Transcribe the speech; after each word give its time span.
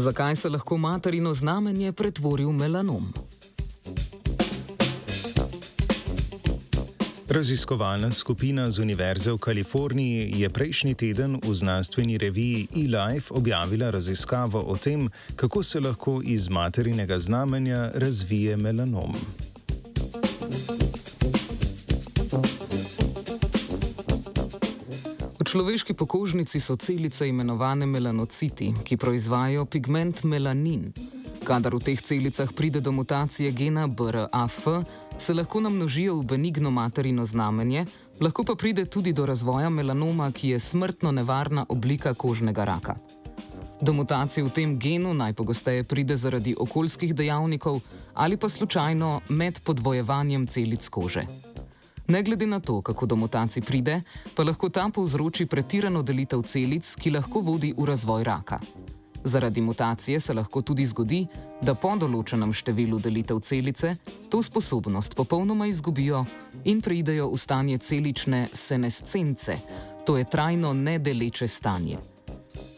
Zakaj 0.00 0.36
se 0.36 0.48
lahko 0.48 0.76
materino 0.78 1.34
znamenje 1.34 1.92
pretvori 1.92 2.44
v 2.44 2.52
melanom? 2.52 3.12
Raziskovalna 7.28 8.12
skupina 8.12 8.70
z 8.70 8.78
Univerze 8.78 9.32
v 9.32 9.38
Kaliforniji 9.38 10.40
je 10.40 10.48
prejšnji 10.50 10.94
teden 10.94 11.36
v 11.44 11.54
znanstveni 11.54 12.18
reviji 12.18 12.68
eLife 12.76 13.34
objavila 13.34 13.90
raziskavo 13.90 14.62
o 14.66 14.76
tem, 14.76 15.10
kako 15.36 15.62
se 15.62 15.80
lahko 15.80 16.20
iz 16.24 16.48
materinega 16.48 17.18
znamenja 17.18 17.90
razvije 17.94 18.56
melanom. 18.56 19.12
Človeški 25.50 25.94
pokožnici 25.94 26.60
so 26.60 26.76
celice 26.76 27.26
imenovane 27.28 27.86
melanociti, 27.86 28.68
ki 28.84 28.96
proizvajajo 28.96 29.64
pigment 29.66 30.22
melanin. 30.22 30.92
Kadar 31.42 31.74
v 31.74 31.80
teh 31.82 31.98
celicah 31.98 32.52
pride 32.54 32.78
do 32.80 32.92
mutacije 32.94 33.50
gena 33.50 33.88
BRAF, 33.88 34.58
se 35.18 35.34
lahko 35.34 35.60
namnožijo 35.60 36.20
v 36.20 36.24
benigno 36.24 36.70
materino 36.70 37.24
znamenje, 37.24 37.86
lahko 38.20 38.44
pa 38.44 38.54
pride 38.54 38.84
tudi 38.84 39.12
do 39.12 39.26
razvoja 39.26 39.70
melanoma, 39.70 40.30
ki 40.30 40.54
je 40.54 40.62
smrtno 40.62 41.10
nevarna 41.12 41.66
oblika 41.68 42.14
kožnega 42.14 42.64
raka. 42.64 42.94
Do 43.80 43.92
mutacije 43.92 44.44
v 44.44 44.54
tem 44.54 44.78
genu 44.78 45.14
najpogosteje 45.14 45.84
pride 45.84 46.16
zaradi 46.16 46.54
okoljskih 46.58 47.14
dejavnikov 47.14 47.80
ali 48.14 48.36
pa 48.36 48.48
slučajno 48.48 49.20
med 49.28 49.60
podvojevanjem 49.64 50.46
celic 50.46 50.88
kože. 50.88 51.49
Ne 52.10 52.22
glede 52.22 52.46
na 52.46 52.60
to, 52.60 52.82
kako 52.82 53.06
do 53.06 53.16
mutacij 53.16 53.62
pride, 53.62 54.02
pa 54.34 54.42
lahko 54.42 54.68
ta 54.68 54.88
povzroči 54.94 55.46
pretirano 55.46 56.02
delitev 56.02 56.42
celic, 56.42 56.88
ki 56.98 57.10
lahko 57.10 57.38
vodi 57.40 57.70
v 57.76 57.86
razvoj 57.86 58.24
raka. 58.24 58.58
Zaradi 59.24 59.60
mutacije 59.60 60.20
se 60.20 60.34
lahko 60.34 60.62
tudi 60.62 60.86
zgodi, 60.86 61.20
da 61.62 61.74
po 61.74 61.94
določenem 61.94 62.50
številu 62.52 62.98
delitev 62.98 63.38
celice 63.46 63.94
to 64.28 64.42
sposobnost 64.42 65.14
popolnoma 65.14 65.70
izgubijo 65.70 66.24
in 66.64 66.80
preidejo 66.82 67.30
v 67.30 67.38
stanje 67.38 67.78
celične 67.78 68.48
senescence, 68.52 69.60
to 70.06 70.16
je 70.18 70.24
trajno 70.24 70.72
nedeleče 70.74 71.46
stanje. 71.46 71.98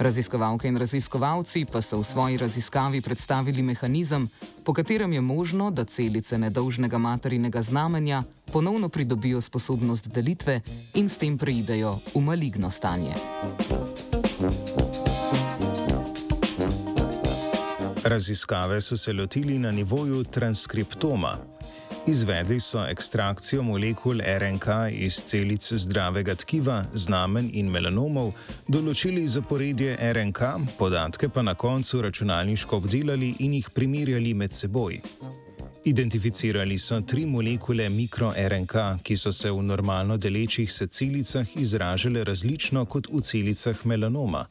Raziskovalke 0.03 0.67
in 0.69 0.77
raziskovalci 0.77 1.65
pa 1.65 1.79
so 1.79 2.01
v 2.01 2.05
svoji 2.05 2.37
raziskavi 2.37 3.01
predstavili 3.01 3.63
mehanizem, 3.63 4.29
po 4.65 4.75
katerem 4.75 5.13
je 5.13 5.21
možno, 5.21 5.71
da 5.71 5.85
celice 5.85 6.39
nedolžnega 6.39 6.99
materinega 6.99 7.63
znamenja 7.63 8.23
ponovno 8.53 8.89
pridobijo 8.89 9.41
sposobnost 9.41 10.09
delitve 10.09 10.61
in 10.95 11.09
s 11.09 11.17
tem 11.17 11.39
preidejo 11.39 11.99
v 12.15 12.21
maligno 12.21 12.71
stanje. 12.71 13.15
Raziskave 18.05 18.81
so 18.81 18.97
se 18.97 19.13
lotili 19.13 19.59
na 19.59 19.71
nivoju 19.71 20.25
transkriptoma. 20.25 21.39
Izvedli 22.07 22.61
so 22.61 22.87
ekstrakcijo 22.87 23.63
molekul 23.63 24.21
RNK 24.39 24.67
iz 24.91 25.23
celic 25.25 25.73
zdravega 25.73 26.35
tkiva, 26.35 26.83
znamen 26.95 27.51
in 27.53 27.69
melanomov, 27.71 28.33
določili 28.67 29.23
zaporedje 29.31 29.95
RNK, 30.13 30.49
podatke 30.79 31.29
pa 31.29 31.45
na 31.47 31.55
koncu 31.55 32.03
računalniško 32.03 32.81
obdelali 32.83 33.29
in 33.47 33.55
jih 33.55 33.71
primerjali 33.71 34.35
med 34.35 34.51
seboj. 34.53 34.99
Identificirali 35.85 36.79
so 36.79 37.01
tri 37.07 37.23
molekule 37.27 37.87
mikro-RNK, 37.91 38.77
ki 39.03 39.17
so 39.17 39.31
se 39.33 39.51
v 39.51 39.63
normalno 39.63 40.19
delečih 40.19 40.73
se 40.73 40.87
celicah 40.87 41.57
izražale 41.57 42.25
različno 42.25 42.85
kot 42.87 43.13
v 43.13 43.23
celicah 43.23 43.87
melanoma. 43.87 44.43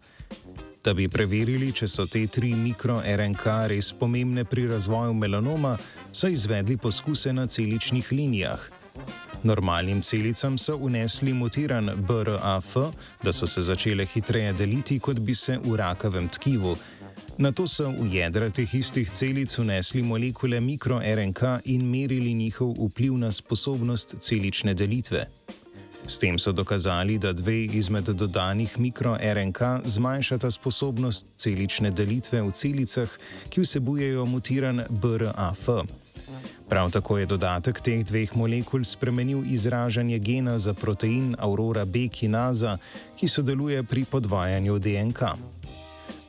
Da 0.83 0.93
bi 0.97 1.05
preverili, 1.07 1.67
če 1.77 1.85
so 1.85 2.07
te 2.09 2.23
tri 2.25 2.55
mikro-RNK 2.57 3.43
res 3.69 3.91
pomembne 3.93 4.45
pri 4.49 4.63
razvoju 4.71 5.13
melanoma, 5.13 5.75
so 6.11 6.27
izvedli 6.27 6.77
poskuse 6.77 7.33
na 7.33 7.45
celičnih 7.47 8.09
linijah. 8.11 8.63
Normalnim 9.43 10.01
celicam 10.01 10.57
so 10.57 10.77
unesli 10.77 11.33
mutiran 11.33 11.91
BRAF, 12.07 12.73
da 13.23 13.33
so 13.33 13.47
se 13.47 13.61
začele 13.61 14.05
hitreje 14.05 14.53
deliti, 14.53 14.97
kot 14.99 15.19
bi 15.19 15.35
se 15.35 15.59
v 15.61 15.77
rakavem 15.77 16.27
tkivu. 16.29 16.75
Na 17.37 17.51
to 17.51 17.67
so 17.67 17.89
v 17.89 18.09
jedra 18.15 18.49
teh 18.49 18.73
istih 18.75 19.09
celic 19.09 19.53
unesli 19.59 20.01
molekule 20.01 20.59
mikro-RNK 20.61 21.61
in 21.65 21.85
merili 21.89 22.33
njihov 22.33 22.73
vpliv 22.77 23.17
na 23.17 23.31
sposobnost 23.31 24.17
celične 24.19 24.73
delitve. 24.73 25.27
S 26.11 26.19
tem 26.19 26.39
so 26.39 26.51
dokazali, 26.51 27.17
da 27.17 27.31
dve 27.33 27.63
izmed 27.63 28.03
dodanih 28.03 28.79
mikro-RNK 28.79 29.59
zmanjšata 29.85 30.51
sposobnost 30.51 31.27
celične 31.37 31.91
delitve 31.91 32.41
v 32.41 32.51
celicah, 32.51 33.09
ki 33.49 33.61
vsebujejo 33.63 34.25
mutiran 34.25 34.81
BRAF. 34.89 35.69
Prav 36.69 36.91
tako 36.91 37.17
je 37.17 37.25
dodatek 37.25 37.79
teh 37.79 38.03
dveh 38.03 38.35
molekul 38.35 38.83
spremenil 38.83 39.45
izražanje 39.47 40.19
gena 40.19 40.59
za 40.59 40.73
protein 40.73 41.35
Aurora 41.39 41.85
B 41.85 42.09
kinaza, 42.11 42.77
ki 43.15 43.27
sodeluje 43.27 43.83
pri 43.83 44.03
podvajanju 44.05 44.79
DNK. 44.79 45.21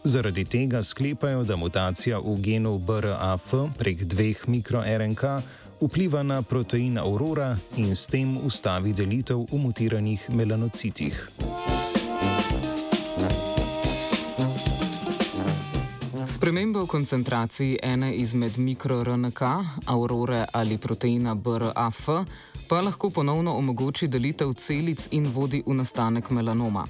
Zaradi 0.04 0.44
tega 0.44 0.82
sklepajo, 0.82 1.43
da 1.43 1.56
mutacija 1.56 2.20
v 2.22 2.38
genu 2.38 2.78
BRAF 2.78 3.50
prek 3.78 4.04
dveh 4.04 4.47
mikro-RNK 4.47 5.43
vpliva 5.82 6.22
na 6.22 6.43
protein 6.43 6.98
aurora 6.98 7.59
in 7.76 7.97
s 7.97 8.06
tem 8.06 8.37
ustavi 8.47 8.93
delitev 8.93 9.47
v 9.50 9.59
mutiranih 9.59 10.31
melanocitih. 10.31 11.28
Sprememba 16.26 16.82
v 16.82 16.87
koncentraciji 16.87 17.78
ene 17.82 18.15
izmed 18.15 18.59
mikro-RNK, 18.59 19.43
aurore 19.87 20.47
ali 20.53 20.78
proteina 20.78 21.34
BRAF, 21.34 22.06
pa 22.69 22.81
lahko 22.81 23.10
ponovno 23.10 23.56
omogoči 23.59 24.06
delitev 24.09 24.54
celic 24.54 25.09
in 25.10 25.26
vodi 25.34 25.62
v 25.66 25.75
nastanek 25.75 26.31
melanoma. 26.31 26.87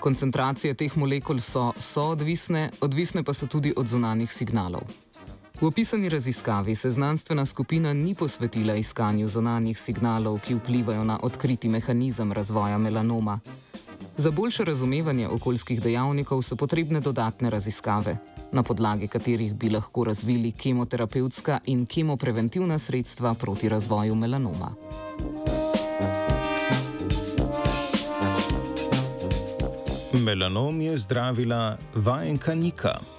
Koncentracije 0.00 0.74
teh 0.74 0.96
molekul 0.96 1.40
so 1.40 1.72
soodvisne, 1.76 2.70
odvisne 2.80 3.24
pa 3.24 3.32
so 3.32 3.46
tudi 3.46 3.72
od 3.76 3.86
zunanjih 3.86 4.32
signalov. 4.32 5.07
V 5.60 5.66
opisani 5.66 6.08
raziskavi 6.08 6.74
se 6.74 6.90
znanstvena 6.90 7.44
skupina 7.46 7.92
ni 7.92 8.14
posvetila 8.14 8.74
iskanju 8.74 9.28
zonanjih 9.28 9.78
signalov, 9.78 10.38
ki 10.38 10.54
vplivajo 10.54 11.04
na 11.04 11.18
odkriti 11.22 11.68
mehanizem 11.68 12.32
razvoja 12.32 12.78
melanoma. 12.78 13.40
Za 14.16 14.30
boljše 14.30 14.64
razumevanje 14.64 15.28
okoljskih 15.28 15.82
dejavnikov 15.82 16.42
so 16.42 16.56
potrebne 16.56 17.00
dodatne 17.00 17.50
raziskave, 17.50 18.16
na 18.52 18.62
podlagi 18.62 19.08
katerih 19.08 19.54
bi 19.54 19.70
lahko 19.70 20.04
razvili 20.04 20.52
kemoterapevtska 20.52 21.58
in 21.66 21.86
kemopreventivna 21.86 22.78
sredstva 22.78 23.34
proti 23.34 23.68
razvoju 23.68 24.14
melanoma. 24.14 24.70
Melanom 30.12 30.80
je 30.80 30.96
zdravila 30.96 31.76
vajenka 31.94 32.54
Nika. 32.54 33.17